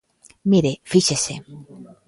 Mire, 0.51 0.73
fíxese. 0.91 1.33